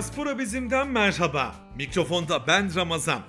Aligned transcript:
Diaspora 0.00 0.38
Bizim'den 0.38 0.88
merhaba. 0.88 1.54
Mikrofonda 1.76 2.46
ben 2.46 2.74
Ramazan. 2.74 3.20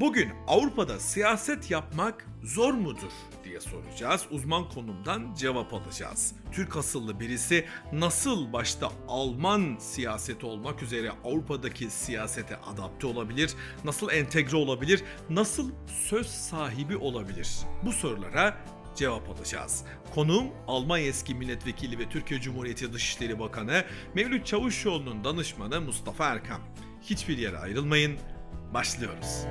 Bugün 0.00 0.30
Avrupa'da 0.46 1.00
siyaset 1.00 1.70
yapmak 1.70 2.26
zor 2.42 2.74
mudur 2.74 3.12
diye 3.44 3.60
soracağız. 3.60 4.26
Uzman 4.30 4.68
konumdan 4.68 5.34
cevap 5.34 5.74
alacağız. 5.74 6.34
Türk 6.52 6.76
asıllı 6.76 7.20
birisi 7.20 7.66
nasıl 7.92 8.52
başta 8.52 8.90
Alman 9.08 9.76
siyaseti 9.78 10.46
olmak 10.46 10.82
üzere 10.82 11.10
Avrupa'daki 11.24 11.90
siyasete 11.90 12.56
adapte 12.56 13.06
olabilir? 13.06 13.50
Nasıl 13.84 14.10
entegre 14.10 14.56
olabilir? 14.56 15.02
Nasıl 15.30 15.70
söz 16.08 16.26
sahibi 16.26 16.96
olabilir? 16.96 17.58
Bu 17.84 17.92
sorulara 17.92 18.56
cevap 18.96 19.28
alacağız. 19.30 19.84
Konuğum 20.14 20.46
Almanya 20.66 21.06
eski 21.06 21.34
milletvekili 21.34 21.98
ve 21.98 22.08
Türkiye 22.08 22.40
Cumhuriyeti 22.40 22.92
Dışişleri 22.92 23.38
Bakanı 23.38 23.84
Mevlüt 24.14 24.46
Çavuşoğlu'nun 24.46 25.24
danışmanı 25.24 25.80
Mustafa 25.80 26.24
Erkan. 26.24 26.60
Hiçbir 27.02 27.38
yere 27.38 27.58
ayrılmayın. 27.58 28.18
Başlıyoruz. 28.74 29.46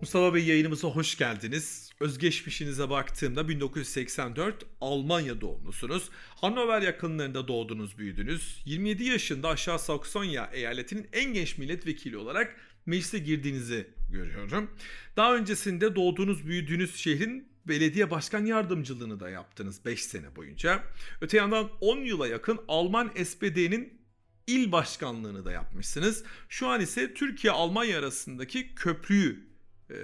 Mustafa 0.00 0.34
Bey 0.34 0.44
yayınımıza 0.44 0.88
hoş 0.88 1.18
geldiniz. 1.18 1.91
Özgeçmişinize 2.02 2.90
baktığımda 2.90 3.48
1984 3.48 4.66
Almanya 4.80 5.40
doğumlusunuz. 5.40 6.10
Hannover 6.28 6.82
yakınlarında 6.82 7.48
doğdunuz, 7.48 7.98
büyüdünüz. 7.98 8.62
27 8.64 9.04
yaşında 9.04 9.48
Aşağı 9.48 9.78
Saksonya 9.78 10.50
eyaletinin 10.52 11.08
en 11.12 11.32
genç 11.32 11.58
milletvekili 11.58 12.16
olarak 12.16 12.56
meclise 12.86 13.18
girdiğinizi 13.18 13.86
görüyorum. 14.12 14.70
Daha 15.16 15.36
öncesinde 15.36 15.96
doğduğunuz, 15.96 16.46
büyüdüğünüz 16.46 16.96
şehrin 16.96 17.48
belediye 17.66 18.10
başkan 18.10 18.44
yardımcılığını 18.44 19.20
da 19.20 19.30
yaptınız 19.30 19.84
5 19.84 20.04
sene 20.04 20.36
boyunca. 20.36 20.84
Öte 21.20 21.36
yandan 21.36 21.70
10 21.80 21.98
yıla 21.98 22.28
yakın 22.28 22.60
Alman 22.68 23.10
SPD'nin 23.24 24.02
il 24.46 24.72
başkanlığını 24.72 25.44
da 25.44 25.52
yapmışsınız. 25.52 26.24
Şu 26.48 26.68
an 26.68 26.80
ise 26.80 27.14
Türkiye-Almanya 27.14 27.98
arasındaki 27.98 28.74
köprüyü 28.74 29.51
e, 29.92 29.96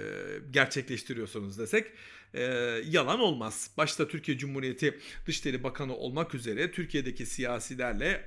gerçekleştiriyorsunuz 0.50 1.58
desek 1.58 1.86
e, 2.34 2.42
yalan 2.90 3.20
olmaz. 3.20 3.70
Başta 3.76 4.08
Türkiye 4.08 4.38
Cumhuriyeti 4.38 4.98
Dışişleri 5.26 5.62
Bakanı 5.62 5.96
olmak 5.96 6.34
üzere 6.34 6.70
Türkiye'deki 6.70 7.26
siyasilerle 7.26 8.24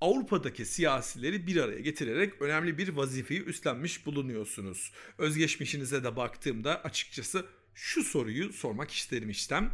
Avrupa'daki 0.00 0.64
siyasileri 0.64 1.46
bir 1.46 1.56
araya 1.56 1.80
getirerek 1.80 2.42
önemli 2.42 2.78
bir 2.78 2.88
vazifeyi 2.88 3.44
üstlenmiş 3.44 4.06
bulunuyorsunuz. 4.06 4.92
Özgeçmişinize 5.18 6.04
de 6.04 6.16
baktığımda 6.16 6.84
açıkçası 6.84 7.46
şu 7.74 8.04
soruyu 8.04 8.52
sormak 8.52 8.90
isterim 8.90 9.30
işten. 9.30 9.70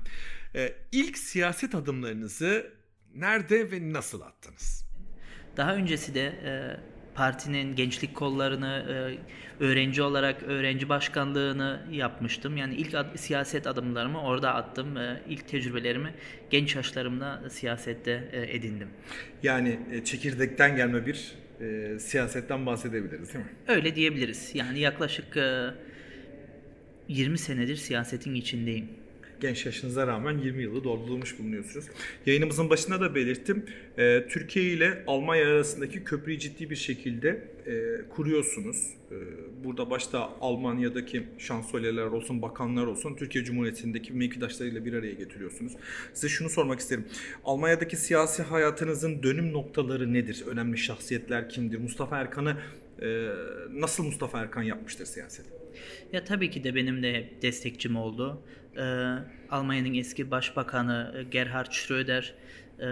Ee, 0.54 0.74
ilk 0.92 1.18
siyaset 1.18 1.74
adımlarınızı 1.74 2.72
nerede 3.14 3.70
ve 3.70 3.92
nasıl 3.92 4.20
attınız? 4.20 4.84
Daha 5.56 5.74
öncesi 5.74 6.14
de 6.14 6.20
e, 6.20 6.52
partinin 7.20 7.76
gençlik 7.76 8.14
kollarını 8.14 8.84
e, 9.60 9.64
öğrenci 9.64 10.02
olarak 10.02 10.42
öğrenci 10.42 10.88
başkanlığını 10.88 11.80
yapmıştım. 11.90 12.56
Yani 12.56 12.74
ilk 12.74 12.94
ad, 12.94 13.16
siyaset 13.16 13.66
adımlarımı 13.66 14.22
orada 14.22 14.54
attım. 14.54 14.96
E, 14.96 15.22
ilk 15.28 15.48
tecrübelerimi 15.48 16.14
genç 16.50 16.76
yaşlarımda 16.76 17.50
siyasette 17.50 18.28
e, 18.32 18.56
edindim. 18.56 18.88
Yani 19.42 19.78
e, 19.92 20.04
çekirdekten 20.04 20.76
gelme 20.76 21.06
bir 21.06 21.32
e, 21.60 21.98
siyasetten 21.98 22.66
bahsedebiliriz 22.66 23.34
değil 23.34 23.44
mi? 23.44 23.50
Öyle 23.68 23.94
diyebiliriz. 23.94 24.50
Yani 24.54 24.78
yaklaşık 24.78 25.36
e, 25.36 25.70
20 27.08 27.38
senedir 27.38 27.76
siyasetin 27.76 28.34
içindeyim 28.34 28.88
genç 29.40 29.66
yaşınıza 29.66 30.06
rağmen 30.06 30.38
20 30.38 30.62
yılı 30.62 30.84
doldurmuş 30.84 31.38
bulunuyorsunuz. 31.38 31.86
Yayınımızın 32.26 32.70
başında 32.70 33.00
da 33.00 33.14
belirttim. 33.14 33.64
E, 33.98 34.26
Türkiye 34.28 34.64
ile 34.64 35.04
Almanya 35.06 35.46
arasındaki 35.46 36.04
köprüyü 36.04 36.38
ciddi 36.38 36.70
bir 36.70 36.76
şekilde 36.76 37.48
e, 37.66 37.72
kuruyorsunuz. 38.08 38.90
E, 39.10 39.16
burada 39.64 39.90
başta 39.90 40.30
Almanya'daki 40.40 41.22
şansölyeler 41.38 42.02
olsun, 42.04 42.42
bakanlar 42.42 42.86
olsun, 42.86 43.16
Türkiye 43.16 43.44
Cumhuriyeti'ndeki 43.44 44.12
mevkidaşlarıyla 44.12 44.84
bir 44.84 44.92
araya 44.92 45.12
getiriyorsunuz. 45.12 45.72
Size 46.14 46.28
şunu 46.28 46.50
sormak 46.50 46.80
isterim. 46.80 47.04
Almanya'daki 47.44 47.96
siyasi 47.96 48.42
hayatınızın 48.42 49.22
dönüm 49.22 49.52
noktaları 49.52 50.12
nedir? 50.12 50.44
Önemli 50.46 50.78
şahsiyetler 50.78 51.48
kimdir? 51.48 51.78
Mustafa 51.78 52.18
Erkan'ı 52.18 52.56
e, 53.02 53.28
nasıl 53.70 54.04
Mustafa 54.04 54.40
Erkan 54.40 54.62
yapmıştır 54.62 55.06
siyaset? 55.06 55.46
Ya 56.12 56.24
tabii 56.24 56.50
ki 56.50 56.64
de 56.64 56.74
benim 56.74 57.02
de 57.02 57.28
destekçim 57.42 57.96
oldu 57.96 58.42
e, 58.76 59.14
Almanya'nın 59.50 59.94
eski 59.94 60.30
başbakanı 60.30 61.14
e, 61.18 61.22
Gerhard 61.22 61.72
Schröder 61.72 62.34
e, 62.80 62.86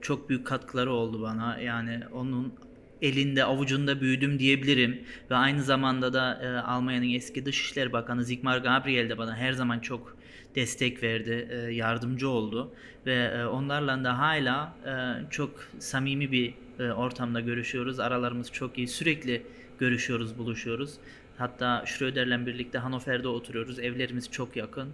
çok 0.00 0.28
büyük 0.28 0.46
katkıları 0.46 0.92
oldu 0.92 1.22
bana. 1.22 1.58
Yani 1.58 2.00
onun 2.12 2.54
elinde 3.02 3.44
avucunda 3.44 4.00
büyüdüm 4.00 4.38
diyebilirim 4.38 5.02
ve 5.30 5.34
aynı 5.34 5.62
zamanda 5.62 6.12
da 6.12 6.40
e, 6.42 6.48
Almanya'nın 6.48 7.14
eski 7.14 7.46
Dışişleri 7.46 7.92
Bakanı 7.92 8.24
Sigmar 8.24 8.58
Gabriel 8.58 9.08
de 9.10 9.18
bana 9.18 9.36
her 9.36 9.52
zaman 9.52 9.78
çok 9.78 10.16
destek 10.54 11.02
verdi, 11.02 11.48
e, 11.50 11.56
yardımcı 11.56 12.28
oldu 12.28 12.74
ve 13.06 13.14
e, 13.14 13.44
onlarla 13.44 14.04
da 14.04 14.18
hala 14.18 14.74
e, 14.86 14.92
çok 15.30 15.50
samimi 15.78 16.32
bir 16.32 16.54
e, 16.78 16.92
ortamda 16.92 17.40
görüşüyoruz. 17.40 18.00
Aralarımız 18.00 18.52
çok 18.52 18.78
iyi. 18.78 18.88
Sürekli 18.88 19.42
görüşüyoruz, 19.78 20.38
buluşuyoruz. 20.38 20.94
Hatta 21.38 21.84
Schröder'le 21.86 22.46
birlikte 22.46 22.78
Hannover'de 22.78 23.28
oturuyoruz. 23.28 23.78
Evlerimiz 23.78 24.30
çok 24.30 24.56
yakın. 24.56 24.88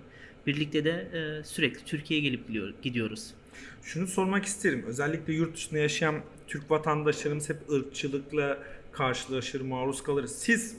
Birlikte 0.47 0.85
de 0.85 0.91
e, 0.91 1.45
sürekli 1.45 1.85
Türkiye'ye 1.85 2.29
gelip 2.29 2.83
gidiyoruz. 2.83 3.31
Şunu 3.83 4.07
sormak 4.07 4.45
isterim. 4.45 4.85
Özellikle 4.87 5.33
yurt 5.33 5.57
dışında 5.57 5.79
yaşayan 5.79 6.23
Türk 6.47 6.71
vatandaşlarımız 6.71 7.49
hep 7.49 7.71
ırkçılıkla 7.71 8.59
karşılaşır, 8.93 9.61
maruz 9.61 10.03
kalır. 10.03 10.27
Siz 10.27 10.77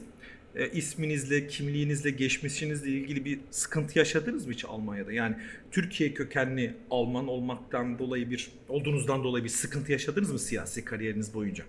e, 0.55 0.71
isminizle, 0.71 1.47
kimliğinizle, 1.47 2.09
geçmişinizle 2.09 2.89
ilgili 2.89 3.25
bir 3.25 3.39
sıkıntı 3.51 3.99
yaşadınız 3.99 4.45
mı 4.45 4.53
hiç 4.53 4.65
Almanya'da? 4.65 5.11
Yani 5.13 5.35
Türkiye 5.71 6.13
kökenli 6.13 6.73
Alman 6.91 7.27
olmaktan 7.27 7.99
dolayı 7.99 8.29
bir 8.29 8.49
olduğunuzdan 8.69 9.23
dolayı 9.23 9.43
bir 9.43 9.49
sıkıntı 9.49 9.91
yaşadınız 9.91 10.31
mı 10.31 10.39
siyasi 10.39 10.85
kariyeriniz 10.85 11.33
boyunca? 11.33 11.63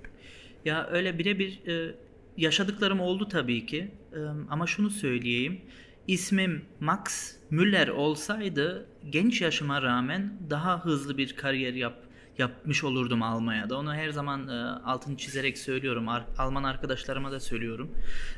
Ya 0.64 0.88
öyle 0.92 1.18
birebir 1.18 1.66
e, 1.66 1.94
yaşadıklarım 2.36 3.00
oldu 3.00 3.28
tabii 3.28 3.66
ki. 3.66 3.88
E, 4.12 4.18
ama 4.50 4.66
şunu 4.66 4.90
söyleyeyim 4.90 5.60
ismim 6.08 6.64
Max 6.80 7.32
Müller 7.50 7.88
olsaydı 7.88 8.86
genç 9.10 9.40
yaşıma 9.40 9.82
rağmen 9.82 10.32
daha 10.50 10.84
hızlı 10.84 11.18
bir 11.18 11.36
kariyer 11.36 11.74
yap 11.74 11.94
yapmış 12.38 12.84
olurdum 12.84 13.22
Almanya'da. 13.22 13.78
Onu 13.78 13.94
her 13.94 14.10
zaman 14.10 14.48
e, 14.48 14.52
altını 14.84 15.16
çizerek 15.16 15.58
söylüyorum. 15.58 16.08
Ar- 16.08 16.26
Alman 16.38 16.64
arkadaşlarıma 16.64 17.32
da 17.32 17.40
söylüyorum. 17.40 17.90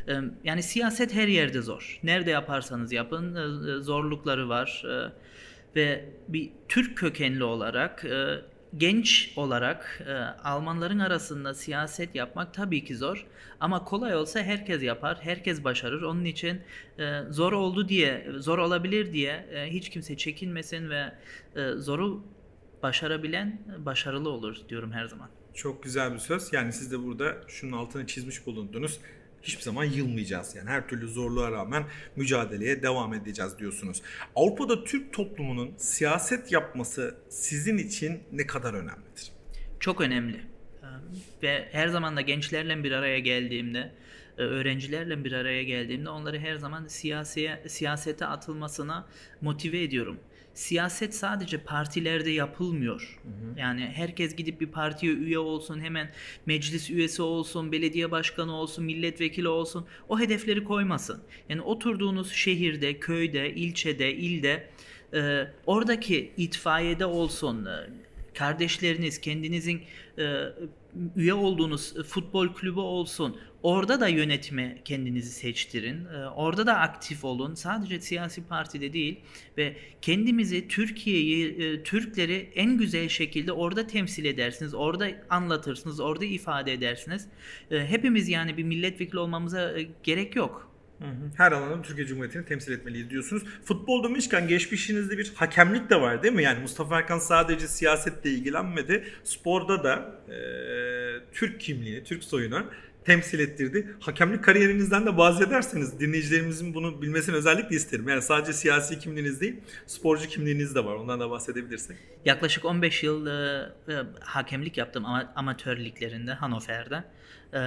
E, 0.09 0.13
yani 0.45 0.63
siyaset 0.63 1.15
her 1.15 1.29
yerde 1.29 1.63
zor. 1.63 2.01
Nerede 2.03 2.31
yaparsanız 2.31 2.93
yapın 2.93 3.35
e, 3.35 3.73
e 3.73 3.81
zorlukları 3.83 4.49
var. 4.49 4.85
E, 4.87 5.13
ve 5.77 6.15
bir 6.29 6.51
Türk 6.69 6.99
kökenli 6.99 7.45
olarak 7.45 8.05
e, 8.05 8.41
genç 8.77 9.33
olarak 9.37 10.03
e, 10.07 10.13
Almanların 10.45 10.99
arasında 10.99 11.55
siyaset 11.55 12.15
yapmak 12.15 12.55
tabii 12.55 12.85
ki 12.85 12.97
zor 12.97 13.27
ama 13.61 13.85
kolay 13.85 14.17
olsa 14.17 14.43
herkes 14.43 14.83
yapar, 14.83 15.19
herkes 15.21 15.65
başarır. 15.65 16.03
Onun 16.03 16.25
için 16.25 16.61
e, 16.99 17.21
zor 17.31 17.53
oldu 17.53 17.89
diye, 17.89 18.27
zor 18.39 18.59
olabilir 18.59 19.13
diye 19.13 19.47
e, 19.53 19.73
hiç 19.73 19.89
kimse 19.89 20.17
çekinmesin 20.17 20.91
ve 20.91 21.13
e, 21.57 21.73
zoru 21.73 22.25
başarabilen 22.83 23.61
başarılı 23.79 24.29
olur 24.31 24.57
diyorum 24.69 24.93
her 24.93 25.05
zaman. 25.05 25.29
Çok 25.55 25.83
güzel 25.83 26.13
bir 26.15 26.19
söz. 26.19 26.53
Yani 26.53 26.73
siz 26.73 26.93
de 26.93 27.05
burada 27.05 27.37
şunun 27.49 27.73
altını 27.73 28.07
çizmiş 28.07 28.47
bulundunuz 28.47 29.01
hiçbir 29.43 29.63
zaman 29.63 29.85
yılmayacağız. 29.85 30.57
Yani 30.57 30.71
her 30.71 30.89
türlü 30.89 31.09
zorluğa 31.09 31.53
rağmen 31.53 31.85
mücadeleye 32.17 32.83
devam 32.83 33.15
edeceğiz 33.15 33.59
diyorsunuz. 33.59 34.03
Avrupa'da 34.37 34.85
Türk 34.85 35.13
toplumunun 35.13 35.75
siyaset 35.77 36.53
yapması 36.53 37.15
sizin 37.29 37.79
için 37.79 38.21
ne 38.33 38.47
kadar 38.47 38.75
önemlidir? 38.75 39.33
Çok 39.81 40.01
önemli. 40.01 40.41
Ve 41.43 41.69
her 41.73 41.89
zaman 41.89 42.17
da 42.17 42.21
gençlerle 42.21 42.85
bir 42.85 42.93
araya 42.93 43.19
geldiğimde, 43.19 43.93
e, 44.39 44.43
öğrencilerle 44.43 45.25
bir 45.25 45.33
araya 45.33 45.63
geldiğimde 45.63 46.11
onları 46.11 46.39
her 46.39 46.57
zaman 46.57 46.87
siyasiye, 46.87 47.63
siyasete 47.69 48.27
atılmasına 48.27 49.09
motive 49.41 49.83
ediyorum 49.83 50.21
siyaset 50.55 51.15
sadece 51.15 51.59
partilerde 51.59 52.31
yapılmıyor. 52.31 53.19
Hı 53.23 53.29
hı. 53.29 53.61
Yani 53.61 53.81
herkes 53.81 54.37
gidip 54.37 54.61
bir 54.61 54.67
partiye 54.67 55.13
üye 55.13 55.39
olsun, 55.39 55.81
hemen 55.81 56.11
meclis 56.47 56.91
üyesi 56.91 57.23
olsun, 57.23 57.73
belediye 57.73 58.11
başkanı 58.11 58.55
olsun, 58.55 58.85
milletvekili 58.85 59.49
olsun. 59.49 59.87
O 60.09 60.19
hedefleri 60.21 60.65
koymasın. 60.65 61.23
Yani 61.49 61.61
oturduğunuz 61.61 62.33
şehirde, 62.33 62.99
köyde, 62.99 63.55
ilçede, 63.55 64.15
ilde 64.15 64.69
e, 65.15 65.47
oradaki 65.67 66.33
itfaiyede 66.37 67.07
olsun, 67.07 67.67
e, 67.67 67.91
kardeşleriniz, 68.35 69.21
kendinizin 69.21 69.83
e, 70.19 70.45
üye 71.17 71.35
olduğunuz 71.35 71.95
futbol 72.05 72.49
kulübü 72.49 72.81
olsun. 72.81 73.37
Orada 73.63 74.01
da 74.01 74.09
yönetime 74.09 74.79
kendinizi 74.85 75.31
seçtirin. 75.31 76.05
E, 76.05 76.29
orada 76.29 76.67
da 76.67 76.79
aktif 76.79 77.25
olun. 77.25 77.55
Sadece 77.55 78.01
siyasi 78.01 78.45
partide 78.45 78.93
değil 78.93 79.21
ve 79.59 79.77
kendimizi, 80.03 80.69
Türkiye'yi, 80.69 81.63
e, 81.63 81.83
Türkleri 81.83 82.53
en 82.55 82.79
güzel 82.79 83.09
şekilde 83.09 83.53
orada 83.53 83.87
temsil 83.87 84.25
edersiniz. 84.25 84.75
Orada 84.75 85.09
anlatırsınız, 85.31 86.01
orada 86.01 86.25
ifade 86.25 86.73
edersiniz. 86.73 87.29
E, 87.71 87.87
hepimiz 87.87 88.29
yani 88.29 88.57
bir 88.57 88.65
milletvekili 88.65 89.19
olmamıza 89.19 89.79
e, 89.79 89.89
gerek 90.03 90.37
yok. 90.37 90.70
Her 91.37 91.53
alanda 91.53 91.83
Türkiye 91.83 92.07
Cumhuriyeti'ni 92.07 92.45
temsil 92.45 92.73
etmeliyiz 92.73 93.11
diyorsunuz. 93.11 93.43
Futbol 93.65 94.05
demişken 94.05 94.49
geçmişinizde 94.49 95.19
bir 95.19 95.33
hakemlik 95.35 95.91
de 95.91 96.01
var 96.01 96.23
değil 96.23 96.35
mi? 96.35 96.43
Yani 96.43 96.61
Mustafa 96.61 96.99
Erkan 96.99 97.19
sadece 97.19 97.69
siyasetle 97.69 98.31
ilgilenmedi. 98.31 99.05
Sporda 99.25 99.85
da 99.85 100.21
e, 100.29 100.37
Türk 101.33 101.61
kimliğini, 101.61 102.05
Türk 102.05 102.25
soyunu 102.25 102.67
temsil 103.05 103.39
ettirdi. 103.39 103.97
Hakemlik 104.01 104.45
kariyerinizden 104.45 105.07
de 105.07 105.17
bahsederseniz 105.17 106.01
dinleyicilerimizin 106.01 106.75
bunu 106.75 107.03
bilmesini 107.03 107.37
özellikle 107.37 107.77
isterim. 107.77 108.09
Yani 108.09 108.23
sadece 108.23 108.53
siyasi 108.53 108.99
kimliğiniz 108.99 109.41
değil, 109.41 109.57
sporcu 109.87 110.29
kimliğiniz 110.29 110.75
de 110.75 110.85
var. 110.85 110.95
Ondan 110.95 111.21
da 111.21 111.31
bahsedebilirsek. 111.31 111.97
Yaklaşık 112.25 112.65
15 112.65 113.03
yıl 113.03 113.27
e, 113.27 113.67
hakemlik 114.21 114.79
yaptım 114.79 115.07
ama 115.07 115.33
amatör 115.37 115.77
liglerinde. 115.77 116.39
E, 117.53 117.59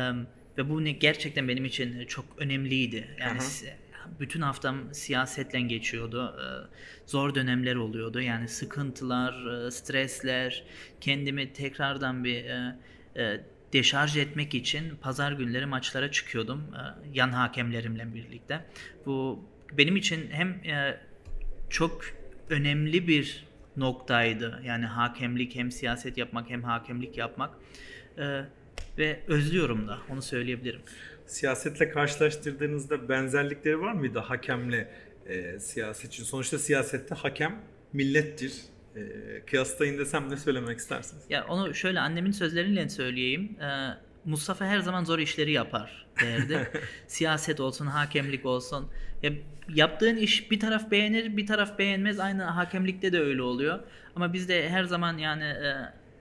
ve 0.58 0.70
bu 0.70 0.84
ne 0.84 0.92
gerçekten 0.92 1.48
benim 1.48 1.66
için 1.66 2.06
çok 2.06 2.26
önemliydi. 2.38 3.08
Yani 3.20 3.40
Aha. 3.40 3.70
bütün 4.20 4.42
haftam 4.42 4.94
siyasetle 4.94 5.62
geçiyordu. 5.62 6.36
E, 6.40 6.46
zor 7.10 7.36
dönemler 7.36 7.76
oluyordu. 7.76 8.22
Yani 8.22 8.48
sıkıntılar, 8.48 9.66
e, 9.68 9.72
stresler, 9.72 10.64
kendimi 11.02 11.54
tekrardan 11.54 12.24
bir 12.24 12.46
e, 12.46 12.76
e, 13.18 13.42
deşarj 13.74 14.18
etmek 14.18 14.56
için 14.56 14.96
pazar 15.02 15.32
günleri 15.32 15.66
maçlara 15.66 16.12
çıkıyordum 16.12 16.62
e, 16.62 16.82
yan 17.14 17.30
hakemlerimle 17.30 18.14
birlikte. 18.14 18.66
Bu 19.06 19.46
benim 19.78 19.96
için 19.96 20.32
hem 20.32 20.50
e, 20.50 21.00
çok 21.70 22.02
önemli 22.50 23.08
bir 23.08 23.46
noktaydı. 23.78 24.62
Yani 24.66 24.86
hakemlik 24.86 25.56
hem 25.56 25.72
siyaset 25.72 26.18
yapmak 26.18 26.50
hem 26.50 26.64
hakemlik 26.64 27.18
yapmak. 27.18 27.54
E, 28.18 28.42
ve 28.98 29.20
özlüyorum 29.28 29.88
da 29.88 29.98
onu 30.10 30.22
söyleyebilirim. 30.22 30.82
Siyasetle 31.26 31.90
karşılaştırdığınızda 31.90 33.10
benzerlikleri 33.10 33.82
var 33.82 33.94
mıydı 33.94 34.20
hakemle 34.20 34.90
e, 35.28 35.60
siyasetçi? 35.60 36.26
Sonuçta 36.26 36.58
siyasette 36.60 37.16
hakem 37.16 37.60
millettir. 37.94 38.54
E, 38.96 39.02
kıyaslayın 39.46 39.98
desem 39.98 40.30
ne 40.30 40.38
söylemek 40.38 40.80
istersiniz? 40.80 41.24
Ya 41.30 41.46
onu 41.48 41.74
şöyle 41.74 42.00
annemin 42.00 42.32
sözleriyle 42.32 42.90
söyleyeyim. 42.90 43.58
E, 43.62 43.98
Mustafa 44.26 44.66
her 44.66 44.80
zaman 44.80 45.04
zor 45.04 45.20
işleri 45.20 45.52
yapar 45.52 46.06
derdi. 46.22 46.70
Siyaset 47.08 47.60
olsun, 47.60 47.86
hakemlik 47.86 48.46
olsun. 48.46 48.88
Ya, 49.24 49.32
yaptığın 49.70 50.18
iş 50.18 50.52
bir 50.52 50.60
taraf 50.60 50.92
beğenir, 50.92 51.38
bir 51.38 51.48
taraf 51.48 51.80
beğenmez. 51.80 52.20
Aynı 52.20 52.44
hakemlikte 52.44 53.14
de 53.14 53.20
öyle 53.20 53.42
oluyor. 53.42 53.80
Ama 54.16 54.34
biz 54.34 54.50
de 54.50 54.70
her 54.70 54.84
zaman 54.84 55.18
yani 55.18 55.44
e, 55.44 55.76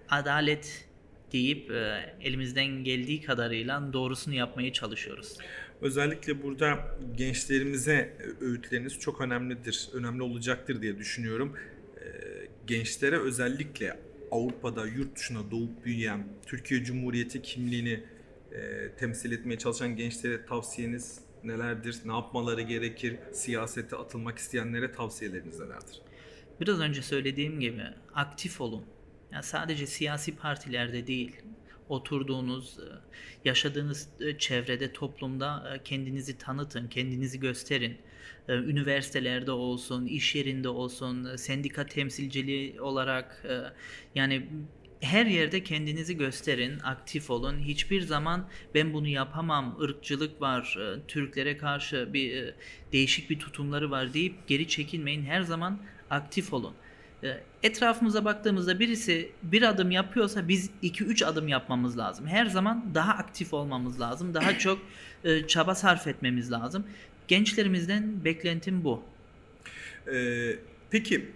adalet 0.09 0.89
deyip 1.33 1.71
e, 1.71 2.15
elimizden 2.21 2.85
geldiği 2.85 3.23
kadarıyla 3.23 3.93
doğrusunu 3.93 4.35
yapmaya 4.35 4.73
çalışıyoruz. 4.73 5.39
Özellikle 5.81 6.43
burada 6.43 6.99
gençlerimize 7.17 8.17
öğütleriniz 8.41 8.99
çok 8.99 9.21
önemlidir, 9.21 9.89
önemli 9.93 10.23
olacaktır 10.23 10.83
diye 10.83 10.99
düşünüyorum. 10.99 11.57
E, 11.97 12.05
gençlere 12.67 13.19
özellikle 13.19 13.99
Avrupa'da, 14.31 14.87
yurt 14.87 15.17
dışına 15.17 15.51
doğup 15.51 15.85
büyüyen, 15.85 16.27
Türkiye 16.47 16.85
Cumhuriyeti 16.85 17.43
kimliğini 17.43 18.05
e, 18.53 18.89
temsil 18.99 19.33
etmeye 19.33 19.59
çalışan 19.59 19.97
gençlere 19.97 20.47
tavsiyeniz 20.47 21.19
nelerdir? 21.45 21.97
Ne 22.05 22.13
yapmaları 22.13 22.63
gerekir? 22.63 23.17
Siyasete 23.33 23.97
atılmak 23.97 24.39
isteyenlere 24.39 24.93
tavsiyeleriniz 24.93 25.61
nelerdir? 25.61 26.01
Biraz 26.61 26.81
önce 26.81 27.03
söylediğim 27.03 27.61
gibi 27.61 27.83
aktif 28.15 28.61
olun. 28.61 28.85
Yani 29.33 29.43
sadece 29.43 29.87
siyasi 29.87 30.37
partilerde 30.37 31.07
değil, 31.07 31.37
oturduğunuz, 31.89 32.79
e, 32.79 32.85
yaşadığınız 33.45 34.09
e, 34.21 34.39
çevrede, 34.39 34.93
toplumda 34.93 35.75
e, 35.75 35.83
kendinizi 35.83 36.39
tanıtın, 36.39 36.89
kendinizi 36.89 37.41
gösterin. 37.41 37.97
Üniversitelerde 38.49 39.53
olsun, 39.53 40.07
iş 40.07 40.35
yerinde 40.35 40.69
olsun, 40.69 41.37
sendika 41.37 41.87
temsilciliği 41.87 42.81
olarak 42.81 43.47
yani 44.15 44.49
her 45.01 45.27
yerde 45.27 45.65
kendinizi 45.65 46.17
gösterin, 46.17 46.81
aktif 46.81 47.31
olun. 47.31 47.59
Hiçbir 47.59 48.01
zaman 48.01 48.49
ben 48.75 48.93
bunu 48.93 49.09
yapamam, 49.09 49.77
ırkçılık 49.81 50.41
var, 50.41 50.79
Türklere 51.09 51.57
karşı 51.57 52.09
bir 52.13 52.55
değişik 52.93 53.31
bir 53.31 53.39
tutumları 53.39 53.91
var 53.91 54.15
deyip 54.15 54.49
geri 54.49 54.69
çekinmeyin. 54.69 55.25
Her 55.25 55.43
zaman 55.43 55.83
aktif 56.11 56.53
olun. 56.53 56.75
Ee, 57.23 57.41
etrafımıza 57.63 58.25
baktığımızda 58.25 58.81
birisi 58.81 59.31
bir 59.43 59.63
adım 59.63 59.91
yapıyorsa 59.91 60.49
biz 60.49 60.71
2-3 60.83 61.27
adım 61.27 61.49
yapmamız 61.49 61.99
lazım. 61.99 62.27
Her 62.27 62.47
zaman 62.47 62.85
daha 62.95 63.13
aktif 63.13 63.55
olmamız 63.55 64.01
lazım. 64.01 64.35
Daha 64.35 64.59
çok 64.59 64.79
e, 65.25 65.47
çaba 65.47 65.75
sarf 65.75 66.07
etmemiz 66.07 66.53
lazım. 66.53 66.87
Gençlerimizden 67.29 68.25
beklentim 68.25 68.85
bu. 68.85 69.03
Ee, 70.13 70.57
peki 70.91 71.31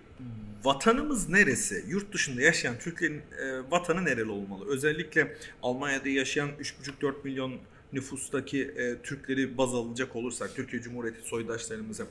vatanımız 0.64 1.28
neresi? 1.28 1.84
Yurt 1.88 2.14
dışında 2.14 2.42
yaşayan 2.42 2.78
Türklerin 2.78 3.18
e, 3.18 3.70
vatanı 3.70 4.04
nereli 4.04 4.30
olmalı? 4.30 4.64
Özellikle 4.68 5.36
Almanya'da 5.62 6.08
yaşayan 6.08 6.50
3,5-4 6.60 7.14
milyon 7.24 7.54
nüfustaki 7.92 8.62
e, 8.62 9.02
Türkleri 9.02 9.58
baz 9.58 9.74
alacak 9.74 10.16
olursak, 10.16 10.54
Türkiye 10.56 10.82
Cumhuriyeti 10.82 11.28
soydaşlarımıza 11.28 12.06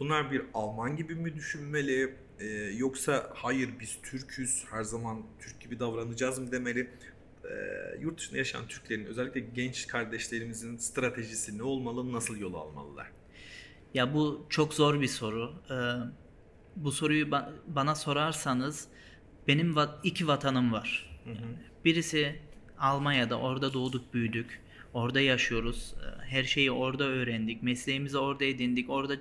bunlar 0.00 0.32
bir 0.32 0.42
Alman 0.54 0.96
gibi 0.96 1.14
mi 1.14 1.34
düşünmeli? 1.34 2.14
Ee, 2.44 2.72
yoksa 2.76 3.30
hayır 3.34 3.70
biz 3.80 3.98
Türk'üz 4.02 4.64
her 4.70 4.82
zaman 4.84 5.22
Türk 5.40 5.60
gibi 5.60 5.80
davranacağız 5.80 6.38
mı 6.38 6.52
demeli? 6.52 6.90
Ee, 7.44 7.48
yurt 8.00 8.18
dışında 8.18 8.38
yaşayan 8.38 8.66
Türklerin 8.68 9.04
özellikle 9.04 9.40
genç 9.40 9.86
kardeşlerimizin 9.86 10.76
stratejisi 10.76 11.58
ne 11.58 11.62
olmalı, 11.62 12.12
nasıl 12.12 12.36
yol 12.36 12.54
almalılar? 12.54 13.06
Ya 13.94 14.14
bu 14.14 14.46
çok 14.48 14.74
zor 14.74 15.00
bir 15.00 15.08
soru. 15.08 15.52
Ee, 15.70 15.74
bu 16.76 16.92
soruyu 16.92 17.26
ba- 17.26 17.52
bana 17.66 17.94
sorarsanız 17.94 18.88
benim 19.48 19.74
va- 19.74 19.94
iki 20.02 20.28
vatanım 20.28 20.72
var. 20.72 21.20
Hı 21.24 21.30
hı. 21.30 21.46
Birisi 21.84 22.36
Almanya'da, 22.78 23.38
orada 23.38 23.72
doğduk, 23.72 24.14
büyüdük. 24.14 24.60
Orada 24.94 25.20
yaşıyoruz. 25.20 25.94
Her 26.26 26.44
şeyi 26.44 26.70
orada 26.70 27.04
öğrendik. 27.04 27.62
Mesleğimizi 27.62 28.18
orada 28.18 28.44
edindik. 28.44 28.90
Orada 28.90 29.16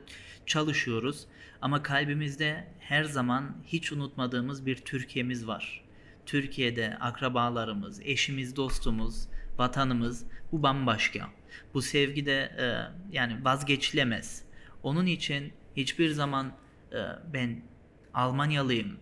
çalışıyoruz. 0.45 1.25
Ama 1.61 1.83
kalbimizde 1.83 2.67
her 2.79 3.03
zaman 3.03 3.57
hiç 3.67 3.91
unutmadığımız 3.91 4.65
bir 4.65 4.75
Türkiye'miz 4.75 5.47
var. 5.47 5.83
Türkiye'de 6.25 6.97
akrabalarımız, 6.99 8.01
eşimiz, 8.03 8.55
dostumuz, 8.55 9.27
vatanımız 9.57 10.25
bu 10.51 10.63
bambaşka. 10.63 11.29
Bu 11.73 11.81
sevgi 11.81 12.25
de 12.25 12.51
e, 12.59 12.65
yani 13.11 13.45
vazgeçilemez. 13.45 14.43
Onun 14.83 15.05
için 15.05 15.53
hiçbir 15.77 16.09
zaman 16.09 16.53
e, 16.91 16.97
ben 17.33 17.61
Almanyalıyım, 18.13 18.97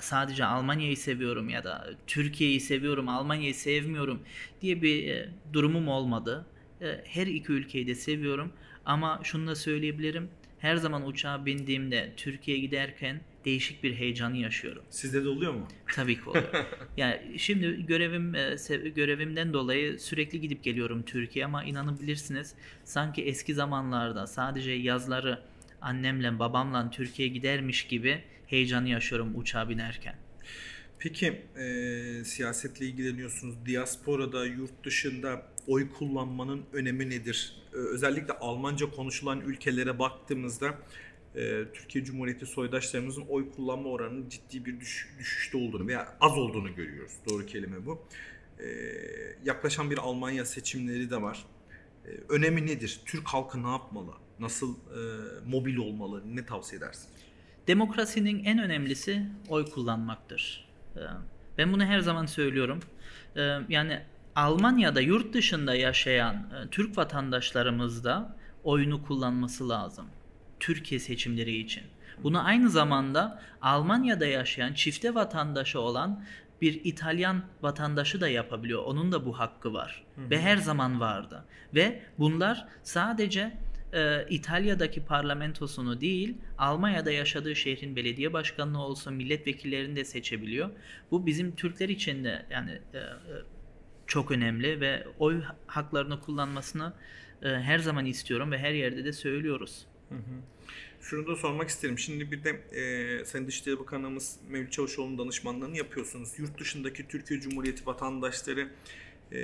sadece 0.00 0.44
Almanya'yı 0.44 0.96
seviyorum 0.96 1.48
ya 1.48 1.64
da 1.64 1.90
Türkiye'yi 2.06 2.60
seviyorum, 2.60 3.08
Almanya'yı 3.08 3.54
sevmiyorum 3.54 4.22
diye 4.60 4.82
bir 4.82 5.08
e, 5.08 5.28
durumum 5.52 5.88
olmadı. 5.88 6.46
E, 6.80 7.00
her 7.04 7.26
iki 7.26 7.52
ülkeyi 7.52 7.86
de 7.86 7.94
seviyorum 7.94 8.52
ama 8.84 9.20
şunu 9.22 9.46
da 9.46 9.54
söyleyebilirim. 9.54 10.28
Her 10.58 10.76
zaman 10.76 11.06
uçağa 11.06 11.46
bindiğimde 11.46 12.12
Türkiye'ye 12.16 12.62
giderken 12.62 13.20
değişik 13.44 13.82
bir 13.82 13.94
heyecanı 13.94 14.36
yaşıyorum. 14.36 14.82
Sizde 14.90 15.24
de 15.24 15.28
oluyor 15.28 15.54
mu? 15.54 15.68
Tabii 15.94 16.14
ki 16.14 16.30
oluyor. 16.30 16.44
yani 16.96 17.38
şimdi 17.38 17.86
görevim 17.86 18.34
e, 18.34 18.56
görevimden 18.94 19.52
dolayı 19.52 20.00
sürekli 20.00 20.40
gidip 20.40 20.64
geliyorum 20.64 21.02
Türkiye 21.02 21.44
ama 21.44 21.64
inanabilirsiniz 21.64 22.54
sanki 22.84 23.24
eski 23.24 23.54
zamanlarda 23.54 24.26
sadece 24.26 24.72
yazları 24.72 25.42
annemle 25.80 26.38
babamla 26.38 26.90
Türkiye'ye 26.90 27.34
gidermiş 27.34 27.86
gibi 27.86 28.22
heyecanı 28.46 28.88
yaşıyorum 28.88 29.32
uçağa 29.38 29.68
binerken. 29.68 30.14
Peki 30.98 31.42
e, 31.56 32.24
siyasetle 32.24 32.86
ilgileniyorsunuz. 32.86 33.54
Diasporada, 33.66 34.46
yurt 34.46 34.84
dışında 34.84 35.46
oy 35.66 35.90
kullanmanın 35.98 36.62
önemi 36.72 37.10
nedir? 37.10 37.56
E, 37.72 37.76
özellikle 37.76 38.32
Almanca 38.32 38.90
konuşulan 38.90 39.40
ülkelere 39.40 39.98
baktığımızda 39.98 40.78
e, 41.36 41.64
Türkiye 41.74 42.04
Cumhuriyeti 42.04 42.46
soydaşlarımızın 42.46 43.24
oy 43.28 43.52
kullanma 43.52 43.88
oranının 43.88 44.28
ciddi 44.28 44.64
bir 44.64 44.80
düş, 44.80 45.08
düşüşte 45.18 45.56
olduğunu 45.58 45.88
veya 45.88 46.16
az 46.20 46.38
olduğunu 46.38 46.74
görüyoruz. 46.74 47.12
Doğru 47.28 47.46
kelime 47.46 47.86
bu. 47.86 48.06
E, 48.58 48.66
yaklaşan 49.44 49.90
bir 49.90 49.98
Almanya 49.98 50.44
seçimleri 50.44 51.10
de 51.10 51.22
var. 51.22 51.46
E, 52.06 52.10
önemi 52.28 52.66
nedir? 52.66 53.00
Türk 53.04 53.28
halkı 53.28 53.62
ne 53.62 53.70
yapmalı? 53.70 54.12
Nasıl 54.38 54.74
e, 54.74 55.00
mobil 55.46 55.76
olmalı? 55.76 56.22
Ne 56.26 56.46
tavsiye 56.46 56.78
edersin? 56.78 57.08
Demokrasinin 57.66 58.44
en 58.44 58.58
önemlisi 58.58 59.22
oy 59.48 59.70
kullanmaktır. 59.70 60.68
E, 60.96 61.00
ben 61.58 61.72
bunu 61.72 61.84
her 61.84 62.00
zaman 62.00 62.26
söylüyorum. 62.26 62.80
E, 63.36 63.58
yani 63.68 64.00
Almanya'da 64.36 65.00
yurt 65.00 65.34
dışında 65.34 65.74
yaşayan 65.74 66.34
e, 66.34 66.68
Türk 66.70 66.98
vatandaşlarımız 66.98 68.04
da 68.04 68.36
oyunu 68.64 69.02
kullanması 69.02 69.68
lazım. 69.68 70.06
Türkiye 70.60 71.00
seçimleri 71.00 71.56
için. 71.56 71.82
Bunu 72.22 72.46
aynı 72.46 72.70
zamanda 72.70 73.42
Almanya'da 73.62 74.26
yaşayan 74.26 74.72
çifte 74.72 75.14
vatandaşı 75.14 75.80
olan 75.80 76.24
bir 76.60 76.80
İtalyan 76.84 77.42
vatandaşı 77.62 78.20
da 78.20 78.28
yapabiliyor. 78.28 78.82
Onun 78.84 79.12
da 79.12 79.26
bu 79.26 79.38
hakkı 79.38 79.72
var. 79.72 80.04
Ve 80.18 80.40
her 80.40 80.56
zaman 80.56 81.00
vardı. 81.00 81.44
Ve 81.74 82.02
bunlar 82.18 82.68
sadece 82.82 83.56
e, 83.94 84.26
İtalya'daki 84.30 85.04
parlamentosunu 85.04 86.00
değil, 86.00 86.36
Almanya'da 86.58 87.10
yaşadığı 87.10 87.56
şehrin 87.56 87.96
belediye 87.96 88.32
başkanlığı 88.32 88.82
olsun, 88.82 89.14
milletvekillerini 89.14 89.96
de 89.96 90.04
seçebiliyor. 90.04 90.70
Bu 91.10 91.26
bizim 91.26 91.54
Türkler 91.54 91.88
için 91.88 92.24
de 92.24 92.46
yani 92.50 92.70
e, 92.94 92.98
e, 92.98 93.02
çok 94.06 94.30
önemli 94.30 94.80
ve 94.80 95.06
oy 95.18 95.42
haklarını 95.66 96.20
kullanmasını 96.20 96.92
e, 97.42 97.48
her 97.48 97.78
zaman 97.78 98.06
istiyorum 98.06 98.50
ve 98.50 98.58
her 98.58 98.72
yerde 98.72 99.04
de 99.04 99.12
söylüyoruz. 99.12 99.86
Şunu 101.00 101.26
da 101.26 101.36
sormak 101.36 101.68
isterim. 101.68 101.98
Şimdi 101.98 102.32
bir 102.32 102.44
de 102.44 102.50
e, 102.50 103.24
Sayın 103.24 103.46
Dışişleri 103.46 103.78
Bakanımız 103.78 104.36
Mevlüt 104.48 104.72
Çavuşoğlu'nun 104.72 105.18
danışmanlığını 105.18 105.76
yapıyorsunuz. 105.76 106.38
Yurt 106.38 106.60
dışındaki 106.60 107.08
Türkiye 107.08 107.40
Cumhuriyeti 107.40 107.86
vatandaşları 107.86 108.68
e, 109.32 109.40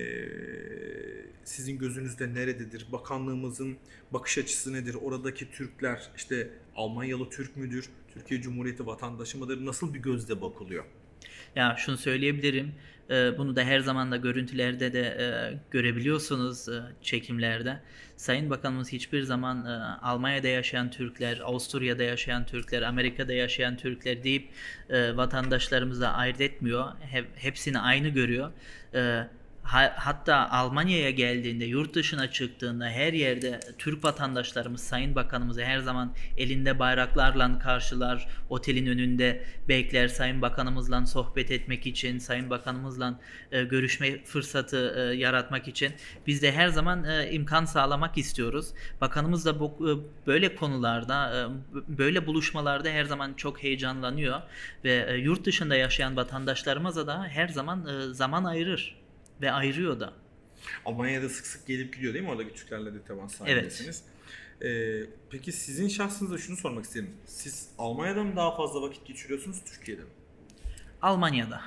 sizin 1.45 1.79
gözünüzde 1.79 2.35
nerededir? 2.35 2.87
Bakanlığımızın 2.93 3.77
bakış 4.11 4.39
açısı 4.39 4.73
nedir? 4.73 4.97
Oradaki 5.03 5.51
Türkler 5.51 6.11
işte 6.17 6.49
Almanyalı 6.77 7.31
Türk 7.31 7.57
müdür? 7.57 7.89
Türkiye 8.15 8.41
Cumhuriyeti 8.43 8.87
vatandaşı 8.87 9.39
mıdır? 9.39 9.67
Nasıl 9.67 9.95
bir 9.95 9.99
gözle 9.99 10.41
bakılıyor? 10.41 10.85
Ya 11.57 11.77
şunu 11.79 11.97
söyleyebilirim. 11.97 12.73
e, 13.11 13.39
Bunu 13.39 13.57
da 13.57 13.63
her 13.65 13.81
zaman 13.81 14.11
da 14.13 14.17
görüntülerde 14.17 14.93
de 14.93 15.01
e, 15.01 15.27
görebiliyorsunuz 15.71 16.69
e, 16.69 16.83
çekimlerde. 17.03 17.81
Sayın 18.17 18.51
Bakanımız 18.51 18.93
hiçbir 18.93 19.23
zaman 19.23 19.65
Almanya'da 20.03 20.49
yaşayan 20.49 20.91
Türkler, 20.91 21.39
Avusturya'da 21.39 22.03
yaşayan 22.03 22.47
Türkler, 22.47 22.83
Amerika'da 22.83 23.33
yaşayan 23.33 23.77
Türkler 23.77 24.25
deyip 24.25 24.49
vatandaşlarımızla 25.15 26.13
ayırt 26.13 26.41
etmiyor. 26.41 26.85
Hep, 27.01 27.27
hepsini 27.37 27.79
aynı 27.79 28.09
görüyor. 28.09 28.53
Ha- 29.63 29.95
hatta 29.97 30.51
Almanya'ya 30.51 31.11
geldiğinde, 31.11 31.65
yurt 31.65 31.95
dışına 31.95 32.31
çıktığında 32.31 32.89
her 32.89 33.13
yerde 33.13 33.61
Türk 33.79 34.05
vatandaşlarımız, 34.05 34.83
Sayın 34.83 35.15
Bakanımızı 35.15 35.65
her 35.65 35.79
zaman 35.79 36.15
elinde 36.37 36.79
bayraklarla 36.79 37.59
karşılar, 37.59 38.29
otelin 38.49 38.87
önünde 38.87 39.45
bekler 39.69 40.09
Sayın 40.09 40.43
Bakanımızla 40.43 41.07
sohbet 41.07 41.51
etmek 41.51 41.87
için, 41.87 42.19
Sayın 42.19 42.51
Bakanımızla 42.51 43.21
e, 43.53 43.65
görüşme 43.65 44.25
fırsatı 44.25 44.95
e, 44.97 45.17
yaratmak 45.17 45.69
için 45.69 45.93
biz 46.27 46.43
de 46.43 46.53
her 46.53 46.69
zaman 46.69 47.05
e, 47.05 47.31
imkan 47.31 47.65
sağlamak 47.65 48.19
istiyoruz. 48.19 48.69
Bakanımız 49.01 49.47
da 49.47 49.61
bu 49.61 49.67
e, 49.91 50.27
böyle 50.27 50.55
konularda, 50.55 51.33
e, 51.37 51.99
böyle 51.99 52.27
buluşmalarda 52.27 52.89
her 52.89 53.05
zaman 53.05 53.35
çok 53.35 53.63
heyecanlanıyor 53.63 54.41
ve 54.85 55.07
e, 55.09 55.17
yurt 55.17 55.45
dışında 55.45 55.77
yaşayan 55.77 56.17
vatandaşlarımıza 56.17 57.07
da 57.07 57.25
her 57.25 57.49
zaman 57.49 57.87
e, 57.87 58.15
zaman 58.15 58.45
ayırır 58.45 59.00
ve 59.41 59.53
ayırıyor 59.53 60.01
da. 60.01 60.13
Almanya'da 60.85 61.29
sık 61.29 61.47
sık 61.47 61.67
gelip 61.67 61.95
gidiyor 61.95 62.15
değil 62.15 62.25
mi? 62.25 62.31
Oradaki 62.31 62.55
Türklerle 62.55 62.95
de 62.95 63.03
temas 63.03 63.41
halindesiniz. 63.41 64.03
Ee, 64.63 65.01
peki 65.31 65.53
sizin 65.53 65.89
şahsınızda 65.89 66.39
şunu 66.39 66.57
sormak 66.57 66.85
isterim. 66.85 67.11
Siz 67.27 67.69
Almanya'da 67.79 68.25
mı 68.25 68.37
daha 68.37 68.57
fazla 68.57 68.83
vakit 68.83 69.07
geçiriyorsunuz, 69.07 69.65
Türkiye'de 69.65 70.03
mi? 70.03 70.09
Almanya'da. 71.03 71.63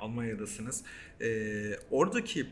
Almanya'dasınız. 0.00 0.84
Ee, 1.20 1.78
oradaki 1.90 2.46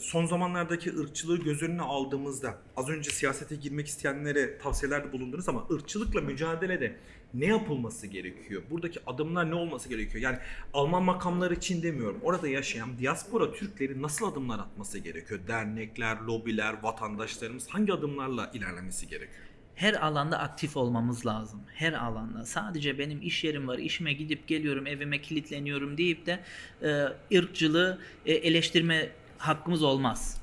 son 0.00 0.26
zamanlardaki 0.26 0.98
ırkçılığı 0.98 1.38
göz 1.38 1.62
önüne 1.62 1.82
aldığımızda 1.82 2.58
az 2.76 2.88
önce 2.88 3.10
siyasete 3.10 3.56
girmek 3.56 3.86
isteyenlere 3.86 4.58
tavsiyelerde 4.58 5.12
bulundunuz 5.12 5.48
ama 5.48 5.66
ırkçılıkla 5.70 6.20
mücadelede 6.20 6.96
ne 7.34 7.46
yapılması 7.46 8.06
gerekiyor? 8.06 8.62
Buradaki 8.70 9.00
adımlar 9.06 9.50
ne 9.50 9.54
olması 9.54 9.88
gerekiyor? 9.88 10.22
Yani 10.22 10.38
Alman 10.74 11.02
makamları 11.02 11.54
için 11.54 11.82
demiyorum. 11.82 12.20
Orada 12.22 12.48
yaşayan 12.48 12.98
diaspora 12.98 13.52
Türkleri 13.52 14.02
nasıl 14.02 14.32
adımlar 14.32 14.58
atması 14.58 14.98
gerekiyor? 14.98 15.40
Dernekler, 15.48 16.16
lobiler, 16.16 16.82
vatandaşlarımız 16.82 17.68
hangi 17.68 17.92
adımlarla 17.92 18.50
ilerlemesi 18.54 19.08
gerekiyor? 19.08 19.46
Her 19.74 19.94
alanda 19.94 20.38
aktif 20.38 20.76
olmamız 20.76 21.26
lazım. 21.26 21.60
Her 21.74 21.92
alanda. 21.92 22.44
Sadece 22.44 22.98
benim 22.98 23.22
iş 23.22 23.44
yerim 23.44 23.68
var, 23.68 23.78
işime 23.78 24.12
gidip 24.12 24.48
geliyorum, 24.48 24.86
evime 24.86 25.20
kilitleniyorum 25.20 25.98
deyip 25.98 26.26
de 26.26 26.40
e, 26.82 27.38
ırkçılığı 27.38 27.98
e, 28.26 28.32
eleştirme 28.32 29.08
hakkımız 29.40 29.82
olmaz. 29.82 30.40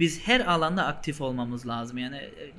Biz 0.00 0.20
her 0.26 0.40
alanda 0.40 0.86
aktif 0.86 1.20
olmamız 1.20 1.68
lazım. 1.68 1.98
Yani 1.98 2.16
e, 2.16 2.52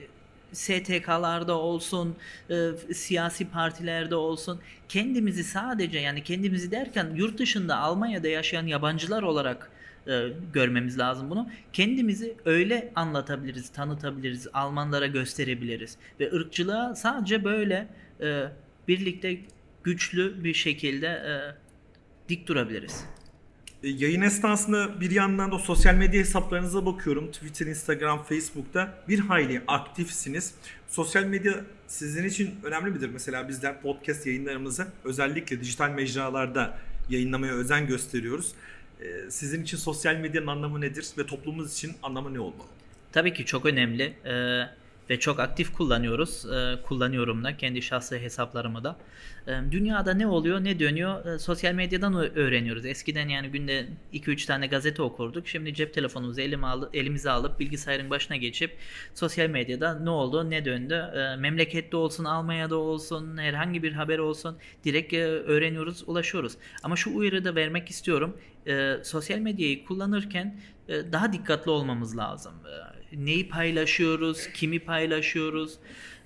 STK'larda 0.53 1.58
olsun, 1.58 2.15
e, 2.50 2.94
siyasi 2.94 3.50
partilerde 3.50 4.15
olsun 4.15 4.60
kendimizi 4.89 5.44
sadece 5.44 6.00
yani 6.00 6.24
kendimizi 6.24 6.72
derken 6.72 7.12
yurt 7.15 7.38
dışında 7.38 7.77
Almanya'da 7.77 8.27
yaşayan 8.27 8.67
yabancılar 8.67 9.24
olarak 9.24 9.72
e, 10.08 10.27
görmemiz 10.53 11.00
lazım 11.00 11.29
bunu. 11.29 11.50
Kendimizi 11.74 12.36
öyle 12.46 12.91
anlatabiliriz, 12.96 13.70
tanıtabiliriz, 13.70 14.48
Almanlara 14.53 15.08
gösterebiliriz 15.08 15.98
ve 16.20 16.32
ırkçılığa 16.34 16.96
sadece 16.96 17.44
böyle 17.44 17.88
e, 18.22 18.44
birlikte 18.88 19.38
güçlü 19.84 20.44
bir 20.44 20.53
şekilde 20.53 21.08
e, 21.08 21.34
dik 22.29 22.48
durabiliriz. 22.48 23.05
E, 23.85 23.89
Yayın 23.89 24.21
esnasında 24.21 25.01
bir 25.01 25.11
yandan 25.11 25.51
da 25.51 25.59
sosyal 25.59 25.95
medya 25.95 26.19
hesaplarınıza 26.19 26.85
bakıyorum. 26.85 27.31
Twitter, 27.31 27.65
Instagram, 27.67 28.23
Facebook'ta 28.23 29.03
bir 29.07 29.19
hayli 29.19 29.61
aktifsiniz. 29.67 30.53
Sosyal 30.87 31.23
medya 31.23 31.53
sizin 31.87 32.23
için 32.23 32.55
önemli 32.63 32.91
midir? 32.91 33.09
Mesela 33.13 33.49
bizler 33.49 33.81
podcast 33.81 34.27
yayınlarımızı 34.27 34.87
özellikle 35.03 35.59
dijital 35.61 35.89
mecralarda 35.89 36.77
yayınlamaya 37.09 37.53
özen 37.53 37.87
gösteriyoruz. 37.87 38.51
E, 39.01 39.31
Sizin 39.31 39.63
için 39.63 39.77
sosyal 39.77 40.15
medyanın 40.15 40.47
anlamı 40.47 40.81
nedir 40.81 41.05
ve 41.17 41.25
toplumumuz 41.25 41.73
için 41.73 41.93
anlamı 42.03 42.33
ne 42.33 42.39
olmalı? 42.39 42.67
Tabii 43.11 43.33
ki 43.33 43.45
çok 43.45 43.65
önemli 43.65 44.03
e, 44.03 44.33
ve 45.09 45.19
çok 45.19 45.39
aktif 45.39 45.74
kullanıyoruz. 45.74 46.45
E, 46.45 46.81
kullanıyorum 46.83 47.43
da 47.43 47.57
kendi 47.57 47.81
şahsi 47.81 48.19
hesaplarımı 48.19 48.83
da. 48.83 48.97
E, 49.47 49.51
dünyada 49.71 50.13
ne 50.13 50.27
oluyor, 50.27 50.63
ne 50.63 50.79
dönüyor 50.79 51.25
e, 51.25 51.39
sosyal 51.39 51.74
medyadan 51.74 52.13
öğreniyoruz. 52.38 52.85
Eskiden 52.85 53.29
yani 53.29 53.47
günde 53.47 53.88
2-3 54.13 54.45
tane 54.47 54.67
gazete 54.67 55.01
okurduk. 55.01 55.47
Şimdi 55.47 55.74
cep 55.74 55.93
telefonumuzu 55.93 56.41
elime 56.41 56.67
al- 56.67 56.89
elimize 56.93 57.29
alıp 57.31 57.59
bilgisayarın 57.59 58.09
başına 58.09 58.38
geçip 58.38 58.77
sosyal 59.13 59.47
medyada 59.50 60.00
ne 60.00 60.09
oldu, 60.09 60.50
ne 60.50 60.65
döndü, 60.65 60.93
e, 60.93 61.35
memlekette 61.35 61.97
olsun, 61.97 62.24
Almanya'da 62.24 62.75
olsun, 62.75 63.38
herhangi 63.38 63.83
bir 63.83 63.91
haber 63.93 64.17
olsun 64.19 64.57
direkt 64.83 65.13
e, 65.13 65.24
öğreniyoruz, 65.25 66.03
ulaşıyoruz. 66.07 66.53
Ama 66.83 66.95
şu 66.95 67.15
uyarı 67.17 67.45
da 67.45 67.55
vermek 67.55 67.89
istiyorum. 67.89 68.38
E, 68.67 68.95
sosyal 69.03 69.39
medyayı 69.39 69.85
kullanırken 69.85 70.59
e, 70.88 71.12
daha 71.12 71.33
dikkatli 71.33 71.71
olmamız 71.71 72.17
lazım. 72.17 72.53
Neyi 73.13 73.50
paylaşıyoruz, 73.50 74.47
kimi 74.53 74.79
paylaşıyoruz. 74.79 75.77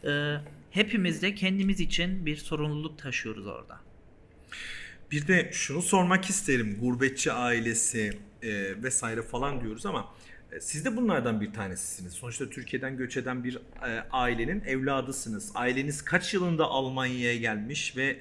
E, 0.04 0.36
hepimiz 0.72 1.22
de 1.22 1.36
kendimiz 1.36 1.80
için 1.80 2.26
bir 2.26 2.36
sorumluluk 2.36 3.00
taşıyoruz 3.00 3.48
orada. 3.48 3.80
Bir 5.12 5.28
de 5.28 5.50
şunu 5.54 5.82
sormak 5.82 6.30
isterim. 6.30 6.78
Gurbetçi 6.82 7.32
ailesi 7.32 8.18
e, 8.42 8.84
vesaire 8.84 9.22
falan 9.22 9.62
diyoruz 9.62 9.86
ama 9.86 10.14
e, 10.52 10.60
siz 10.60 10.86
de 10.86 10.98
bunlardan 10.98 11.42
bir 11.42 11.54
tanesisiniz. 11.54 12.14
Sonuçta 12.14 12.50
Türkiye'den 12.50 12.98
göç 12.98 13.18
eden 13.18 13.44
bir 13.44 13.56
e, 13.56 13.60
ailenin 14.12 14.62
evladısınız. 14.62 15.52
Aileniz 15.56 16.02
kaç 16.02 16.34
yılında 16.34 16.66
Almanya'ya 16.66 17.36
gelmiş 17.36 17.98
ve 17.98 18.20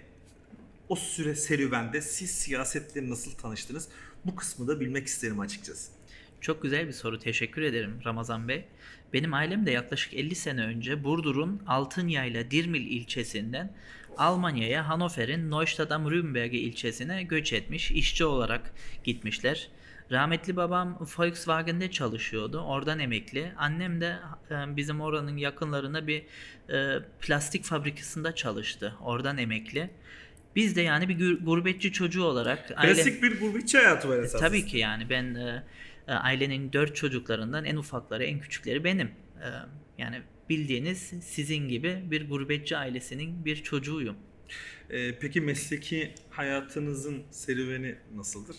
o 0.89 0.97
süre 0.97 1.35
serüvende 1.35 2.01
siz 2.01 2.31
siyasetle 2.31 3.11
nasıl 3.11 3.33
tanıştınız? 3.33 3.89
Bu 4.25 4.37
kısmı 4.37 4.69
da 4.69 4.81
bilmek 4.81 5.07
isterim 5.07 5.41
açıkçası. 5.41 5.98
Çok 6.41 6.63
güzel 6.63 6.87
bir 6.89 6.93
soru. 6.93 7.19
Teşekkür 7.19 7.63
ederim 7.63 8.01
Ramazan 8.05 8.49
Bey. 8.49 8.65
Benim 9.13 9.35
ailem 9.35 9.67
de 9.67 9.71
yaklaşık 9.71 10.15
50 10.15 10.35
sene 10.35 10.61
önce 10.65 11.05
Burdur'un 11.05 11.63
Altınyayla 11.67 12.51
Dirmil 12.51 12.87
ilçesinden 12.87 13.73
Almanya'ya 14.17 14.89
Hannover'in 14.89 15.51
Neustadt 15.51 15.93
am 15.93 16.11
Rübenberge 16.11 16.59
ilçesine 16.59 17.23
göç 17.23 17.53
etmiş, 17.53 17.91
işçi 17.91 18.25
olarak 18.25 18.73
gitmişler. 19.05 19.69
Rahmetli 20.13 20.57
babam 20.57 20.99
Volkswagen'de 21.19 21.91
çalışıyordu. 21.91 22.61
Oradan 22.61 22.99
emekli. 22.99 23.53
Annem 23.57 24.01
de 24.01 24.17
e, 24.51 24.77
bizim 24.77 25.01
oranın 25.01 25.37
yakınlarında 25.37 26.07
bir 26.07 26.23
e, 26.71 26.99
plastik 27.21 27.65
fabrikasında 27.65 28.35
çalıştı. 28.35 28.95
Oradan 29.01 29.39
emekli. 29.39 29.91
Biz 30.57 30.77
de 30.77 30.83
yani 30.83 31.09
bir 31.09 31.39
gurbetçi 31.45 31.93
çocuğu 31.93 32.25
olarak 32.25 32.71
aile- 32.77 32.95
Klasik 32.95 33.23
bir 33.23 33.41
gurbetçi 33.41 33.79
hayatı 33.79 34.09
var 34.09 34.17
e, 34.17 34.21
esasında. 34.21 34.49
Tabii 34.49 34.67
ki 34.67 34.79
yani 34.79 35.11
ben 35.11 35.35
ailenin 36.13 36.73
dört 36.73 36.97
çocuklarından 36.97 37.65
en 37.65 37.77
ufakları, 37.77 38.25
en 38.25 38.41
küçükleri 38.41 38.85
benim. 38.85 39.07
E, 39.07 39.49
yani 39.99 40.23
bildiğiniz 40.49 40.99
sizin 41.23 41.69
gibi 41.69 42.03
bir 42.11 42.29
gurbetçi 42.29 42.77
ailesinin 42.77 43.45
bir 43.45 43.57
çocuğuyum. 43.57 44.17
Ee, 44.91 45.19
peki 45.19 45.41
mesleki 45.41 46.15
hayatınızın 46.31 47.23
serüveni 47.31 47.95
nasıldır? 48.15 48.57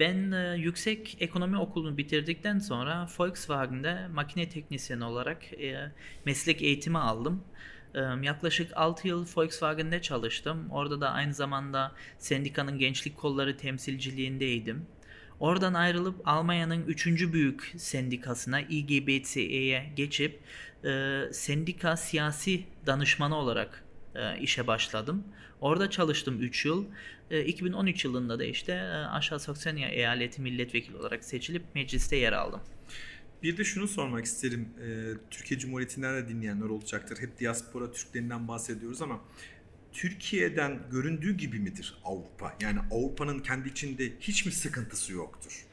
Ben 0.00 0.32
e, 0.32 0.56
yüksek 0.56 1.16
ekonomi 1.20 1.58
okulunu 1.58 1.96
bitirdikten 1.96 2.58
sonra 2.58 3.08
Volkswagen'de 3.18 4.08
makine 4.08 4.48
teknisyeni 4.48 5.04
olarak 5.04 5.52
e, 5.52 5.92
meslek 6.24 6.62
eğitimi 6.62 6.98
aldım. 6.98 7.44
E, 7.94 8.00
yaklaşık 8.22 8.70
6 8.76 9.08
yıl 9.08 9.26
Volkswagen'de 9.36 10.02
çalıştım. 10.02 10.70
Orada 10.70 11.00
da 11.00 11.10
aynı 11.10 11.34
zamanda 11.34 11.92
sendikanın 12.18 12.78
gençlik 12.78 13.16
kolları 13.16 13.56
temsilciliğindeydim. 13.56 14.86
Oradan 15.40 15.74
ayrılıp 15.74 16.20
Almanya'nın 16.24 16.86
3. 16.86 17.32
büyük 17.32 17.74
sendikasına 17.76 18.60
IGBTE'ye 18.60 19.92
geçip 19.96 20.40
e, 20.84 21.22
sendika 21.32 21.96
siyasi 21.96 22.64
danışmanı 22.86 23.36
olarak 23.36 23.84
e, 24.14 24.40
işe 24.40 24.66
başladım. 24.66 25.24
Orada 25.60 25.90
çalıştım 25.90 26.40
3 26.42 26.64
yıl. 26.64 26.84
E, 27.30 27.44
2013 27.44 28.04
yılında 28.04 28.38
da 28.38 28.44
işte 28.44 28.72
e, 28.72 28.90
Aşağı 28.90 29.40
Saksanya 29.40 29.88
Eyaleti 29.88 30.42
Milletvekili 30.42 30.96
olarak 30.96 31.24
seçilip 31.24 31.62
mecliste 31.74 32.16
yer 32.16 32.32
aldım. 32.32 32.60
Bir 33.42 33.56
de 33.56 33.64
şunu 33.64 33.88
sormak 33.88 34.24
isterim. 34.24 34.68
Ee, 34.80 35.12
Türkiye 35.30 35.60
Cumhuriyeti'nden 35.60 36.16
de 36.16 36.28
dinleyenler 36.28 36.66
olacaktır. 36.66 37.18
Hep 37.20 37.38
diaspora 37.40 37.92
Türklerinden 37.92 38.48
bahsediyoruz 38.48 39.02
ama 39.02 39.20
Türkiye'den 39.98 40.78
göründüğü 40.90 41.36
gibi 41.36 41.58
midir 41.58 41.94
Avrupa? 42.04 42.54
Yani 42.60 42.78
Avrupa'nın 42.90 43.38
kendi 43.38 43.68
içinde 43.68 44.12
hiç 44.20 44.46
mi 44.46 44.52
sıkıntısı 44.52 45.12
yoktur? 45.12 45.66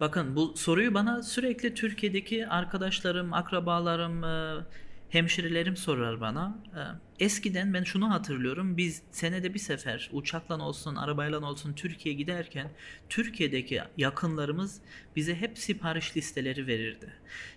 Bakın 0.00 0.36
bu 0.36 0.56
soruyu 0.56 0.94
bana 0.94 1.22
sürekli 1.22 1.74
Türkiye'deki 1.74 2.46
arkadaşlarım, 2.46 3.32
akrabalarım, 3.32 4.24
e, 4.24 4.64
hemşirelerim 5.12 5.76
sorar 5.76 6.20
bana. 6.20 6.58
E, 6.76 6.80
Eskiden 7.24 7.74
ben 7.74 7.84
şunu 7.84 8.10
hatırlıyorum. 8.10 8.76
Biz 8.76 9.02
senede 9.10 9.54
bir 9.54 9.58
sefer 9.58 10.10
uçakla 10.12 10.58
olsun, 10.58 10.96
arabayla 10.96 11.40
olsun 11.40 11.72
Türkiye'ye 11.72 12.18
giderken 12.18 12.70
Türkiye'deki 13.08 13.82
yakınlarımız 13.96 14.80
bize 15.16 15.34
hep 15.34 15.58
sipariş 15.58 16.16
listeleri 16.16 16.66
verirdi. 16.66 17.12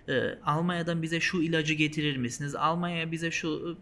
E, 0.08 0.40
Almanya'dan 0.46 1.02
bize 1.02 1.20
şu 1.20 1.42
ilacı 1.42 1.74
getirir 1.74 2.18
misiniz? 2.18 2.56
Almanya'ya 2.56 3.12
bize 3.12 3.32
şu 3.32 3.78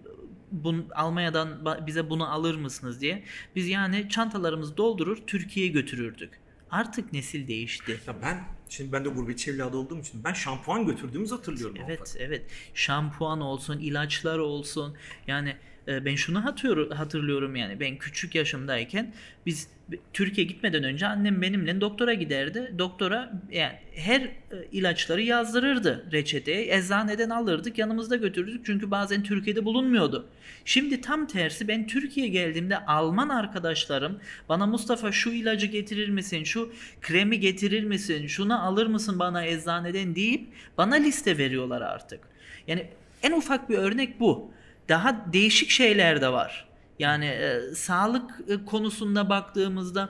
bun, 0.52 0.86
Almanya'dan 0.96 1.66
bize 1.88 2.10
bunu 2.10 2.32
alır 2.34 2.56
mısınız 2.56 3.02
diye. 3.02 3.24
Biz 3.56 3.68
yani 3.68 4.10
çantalarımızı 4.10 4.78
doldurur 4.78 5.18
Türkiye'ye 5.28 5.72
götürürdük. 5.72 6.40
Artık 6.72 7.14
nesil 7.14 7.48
değişti. 7.48 8.00
Ya 8.08 8.16
ben, 8.22 8.44
şimdi 8.74 8.92
ben 8.92 9.06
de 9.06 9.10
gurbetçi 9.10 9.52
evladı 9.52 9.78
olduğum 9.78 10.00
için 10.00 10.24
ben 10.24 10.34
şampuan 10.34 10.86
götürdüğümüzü 10.86 11.36
hatırlıyorum. 11.36 11.76
Evet 11.86 12.16
evet 12.20 12.46
şampuan 12.74 13.42
olsun 13.42 13.80
ilaçlar 13.80 14.38
olsun 14.40 14.96
yani 15.28 15.56
e, 15.88 16.06
ben 16.06 16.16
şunu 16.16 16.46
hatırlıyorum, 16.46 16.92
hatırlıyorum 16.92 17.56
yani 17.56 17.80
ben 17.80 17.98
küçük 17.98 18.36
yaşımdayken 18.36 19.14
biz 19.46 19.68
Türkiye 20.14 20.48
gitmeden 20.48 20.84
önce 20.84 21.08
annem 21.08 21.42
benimle 21.42 21.82
doktora 21.82 22.14
giderdi. 22.14 22.74
Doktora 22.78 23.34
yani 23.52 23.74
her 23.96 24.22
e, 24.22 24.32
ilaçları 24.72 25.22
yazdırırdı 25.22 26.06
reçeteye. 26.12 26.78
Eczaneden 26.78 27.30
alırdık 27.30 27.78
yanımızda 27.78 28.16
götürdük 28.16 28.66
çünkü 28.66 28.92
bazen 28.92 29.24
Türkiye'de 29.24 29.66
bulunmuyordu. 29.66 30.30
Şimdi 30.66 31.02
tam 31.02 31.28
tersi 31.28 31.68
ben 31.68 31.88
Türkiye'ye 31.88 32.32
geldiğimde 32.32 32.86
Alman 32.86 33.30
arkadaşlarım 33.30 34.20
bana 34.50 34.68
Mustafa 34.68 35.12
şu 35.12 35.32
ilacı 35.32 35.68
getirir 35.68 36.10
misin, 36.10 36.44
şu 36.44 36.74
kremi 37.02 37.40
getirir 37.40 37.84
misin, 37.84 38.28
şunu 38.28 38.66
alır 38.66 38.88
mısın 38.88 39.20
bana 39.20 39.46
eczaneden 39.46 40.16
deyip 40.16 40.48
bana 40.78 40.96
liste 40.96 41.38
veriyorlar 41.38 41.82
artık. 41.82 42.20
Yani 42.68 42.88
en 43.24 43.32
ufak 43.32 43.70
bir 43.70 43.78
örnek 43.78 44.20
bu. 44.20 44.54
Daha 44.90 45.34
değişik 45.34 45.70
şeyler 45.70 46.22
de 46.22 46.32
var. 46.32 46.68
Yani 47.00 47.26
e, 47.26 47.62
sağlık 47.76 48.32
e, 48.48 48.66
konusunda 48.66 49.30
baktığımızda 49.30 50.10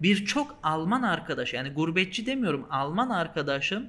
birçok 0.00 0.58
Alman 0.62 1.02
arkadaş 1.02 1.54
yani 1.54 1.70
gurbetçi 1.70 2.26
demiyorum 2.26 2.66
Alman 2.70 3.10
arkadaşım 3.10 3.86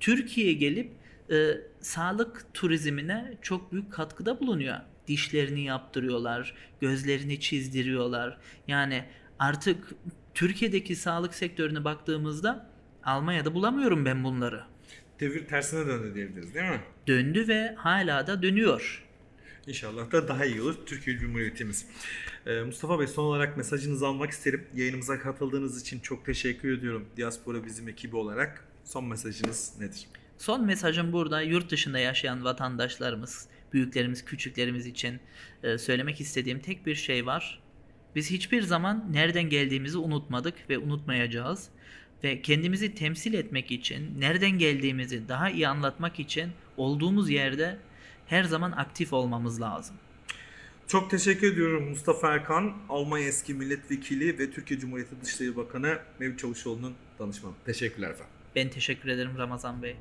Türkiye'ye 0.00 0.52
gelip 0.52 0.90
e, 1.30 1.50
sağlık 1.80 2.54
turizmine 2.54 3.34
çok 3.42 3.72
büyük 3.72 3.92
katkıda 3.92 4.40
bulunuyor. 4.40 4.76
Dişlerini 5.08 5.64
yaptırıyorlar, 5.64 6.54
gözlerini 6.80 7.40
çizdiriyorlar. 7.40 8.38
Yani 8.68 9.04
artık 9.38 9.94
Türkiye'deki 10.34 10.96
sağlık 10.96 11.34
sektörüne 11.34 11.84
baktığımızda 11.84 12.70
Almanya'da 13.04 13.54
bulamıyorum 13.54 14.04
ben 14.04 14.24
bunları. 14.24 14.62
Devir 15.20 15.46
tersine 15.46 15.86
döndü 15.86 16.14
diyebiliriz 16.14 16.54
değil 16.54 16.70
mi? 16.70 16.80
Döndü 17.06 17.48
ve 17.48 17.74
hala 17.74 18.26
da 18.26 18.42
dönüyor. 18.42 19.05
İnşallah 19.66 20.12
da 20.12 20.28
daha 20.28 20.44
iyi 20.44 20.62
olur 20.62 20.74
Türkiye 20.86 21.18
Cumhuriyetimiz. 21.18 21.86
Ee, 22.46 22.60
Mustafa 22.60 23.00
Bey 23.00 23.06
son 23.06 23.24
olarak 23.24 23.56
mesajınızı 23.56 24.06
almak 24.06 24.30
isterim. 24.30 24.66
Yayınımıza 24.74 25.18
katıldığınız 25.18 25.82
için 25.82 26.00
çok 26.00 26.26
teşekkür 26.26 26.78
ediyorum. 26.78 27.06
Diaspora 27.16 27.64
bizim 27.64 27.88
ekibi 27.88 28.16
olarak. 28.16 28.64
Son 28.84 29.04
mesajınız 29.04 29.72
nedir? 29.80 30.06
Son 30.38 30.66
mesajım 30.66 31.12
burada 31.12 31.42
yurt 31.42 31.70
dışında 31.70 31.98
yaşayan 31.98 32.44
vatandaşlarımız, 32.44 33.46
büyüklerimiz, 33.72 34.24
küçüklerimiz 34.24 34.86
için 34.86 35.20
e, 35.62 35.78
söylemek 35.78 36.20
istediğim 36.20 36.60
tek 36.60 36.86
bir 36.86 36.94
şey 36.94 37.26
var. 37.26 37.62
Biz 38.14 38.30
hiçbir 38.30 38.62
zaman 38.62 39.12
nereden 39.12 39.48
geldiğimizi 39.48 39.98
unutmadık 39.98 40.54
ve 40.70 40.78
unutmayacağız. 40.78 41.68
Ve 42.24 42.42
kendimizi 42.42 42.94
temsil 42.94 43.34
etmek 43.34 43.70
için, 43.70 44.20
nereden 44.20 44.50
geldiğimizi 44.58 45.28
daha 45.28 45.50
iyi 45.50 45.68
anlatmak 45.68 46.20
için 46.20 46.50
olduğumuz 46.76 47.30
yerde 47.30 47.78
her 48.26 48.44
zaman 48.44 48.72
aktif 48.72 49.12
olmamız 49.12 49.60
lazım. 49.60 49.96
Çok 50.88 51.10
teşekkür 51.10 51.52
ediyorum 51.52 51.88
Mustafa 51.88 52.32
Erkan, 52.32 52.72
Almanya 52.88 53.26
eski 53.28 53.54
milletvekili 53.54 54.38
ve 54.38 54.50
Türkiye 54.50 54.80
Cumhuriyeti 54.80 55.20
Dışişleri 55.22 55.56
Bakanı 55.56 55.98
Mevlüt 56.18 56.38
Çavuşoğlu'nun 56.38 56.94
danışmanı. 57.18 57.54
Teşekkürler 57.64 58.10
efendim. 58.10 58.32
Ben 58.56 58.68
teşekkür 58.68 59.08
ederim 59.08 59.38
Ramazan 59.38 59.82
Bey. 59.82 59.96